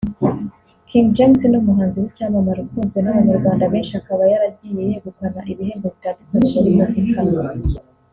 King 0.89 1.07
James 1.17 1.41
ni 1.47 1.57
umuhanzi 1.61 1.97
w’icyamamare 1.99 2.59
ukunzwe 2.61 2.99
n’abanyarwanda 3.01 3.71
benshi 3.73 3.93
akaba 4.01 4.23
yaragiye 4.31 4.81
yegukana 4.89 5.39
ibihembo 5.51 5.87
bitandukanye 5.93 6.47
muri 6.63 6.71
muzika 6.77 7.19